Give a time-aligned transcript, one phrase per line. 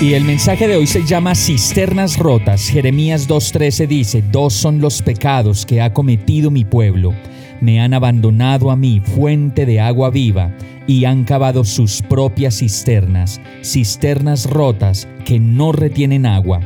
[0.00, 2.68] Y el mensaje de hoy se llama Cisternas Rotas.
[2.68, 7.14] Jeremías 2.13 dice, Dos son los pecados que ha cometido mi pueblo
[7.60, 10.50] me han abandonado a mí, fuente de agua viva,
[10.86, 16.60] y han cavado sus propias cisternas, cisternas rotas que no retienen agua.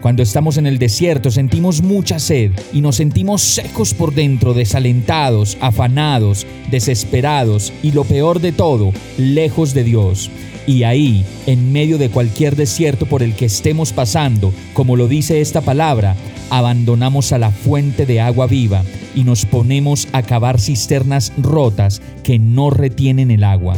[0.00, 5.58] Cuando estamos en el desierto sentimos mucha sed y nos sentimos secos por dentro, desalentados,
[5.60, 10.30] afanados, desesperados y lo peor de todo, lejos de Dios.
[10.68, 15.40] Y ahí, en medio de cualquier desierto por el que estemos pasando, como lo dice
[15.40, 16.14] esta palabra,
[16.50, 18.84] abandonamos a la fuente de agua viva
[19.16, 23.76] y nos ponemos a cavar cisternas rotas que no retienen el agua.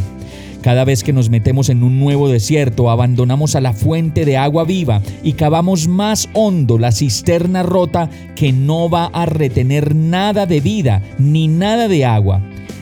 [0.61, 4.63] Cada vez que nos metemos en un nuevo desierto, abandonamos a la fuente de agua
[4.63, 10.59] viva y cavamos más hondo la cisterna rota que no va a retener nada de
[10.59, 12.41] vida ni nada de agua.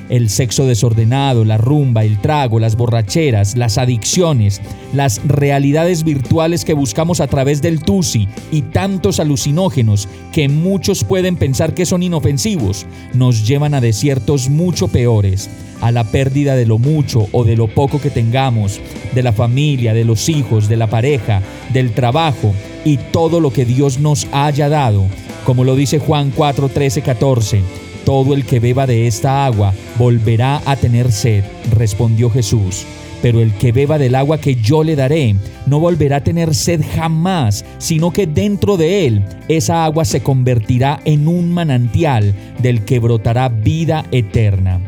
[0.09, 4.59] El sexo desordenado, la rumba, el trago, las borracheras, las adicciones,
[4.91, 11.37] las realidades virtuales que buscamos a través del TUSI y tantos alucinógenos que muchos pueden
[11.37, 15.47] pensar que son inofensivos, nos llevan a desiertos mucho peores,
[15.81, 18.79] a la pérdida de lo mucho o de lo poco que tengamos,
[19.13, 21.41] de la familia, de los hijos, de la pareja,
[21.73, 22.53] del trabajo
[22.85, 25.05] y todo lo que Dios nos haya dado,
[25.45, 27.61] como lo dice Juan 4, 13, 14
[28.09, 32.83] todo el que beba de esta agua volverá a tener sed, respondió Jesús.
[33.21, 35.35] Pero el que beba del agua que yo le daré
[35.67, 41.01] no volverá a tener sed jamás, sino que dentro de él esa agua se convertirá
[41.05, 44.81] en un manantial del que brotará vida eterna.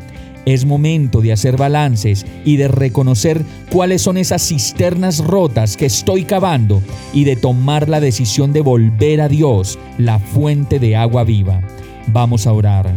[0.46, 6.24] Es momento de hacer balances y de reconocer cuáles son esas cisternas rotas que estoy
[6.24, 6.82] cavando
[7.14, 11.62] y de tomar la decisión de volver a Dios, la fuente de agua viva.
[12.08, 12.92] Vamos a orar.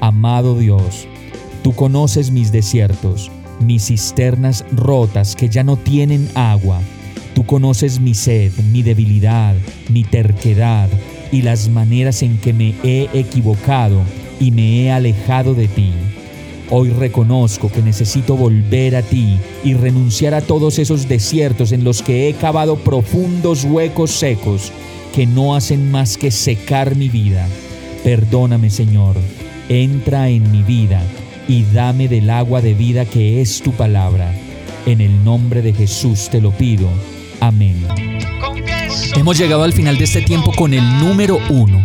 [0.00, 1.06] Amado Dios,
[1.62, 6.80] tú conoces mis desiertos, mis cisternas rotas que ya no tienen agua.
[7.34, 9.54] Tú conoces mi sed, mi debilidad,
[9.88, 10.90] mi terquedad
[11.30, 14.02] y las maneras en que me he equivocado
[14.38, 15.92] y me he alejado de ti.
[16.74, 22.00] Hoy reconozco que necesito volver a ti y renunciar a todos esos desiertos en los
[22.00, 24.72] que he cavado profundos huecos secos
[25.14, 27.46] que no hacen más que secar mi vida.
[28.02, 29.16] Perdóname, Señor,
[29.68, 31.02] entra en mi vida
[31.46, 34.32] y dame del agua de vida que es tu palabra.
[34.86, 36.88] En el nombre de Jesús te lo pido.
[37.40, 37.86] Amén.
[39.14, 41.84] Hemos llegado al final de este tiempo con el número uno.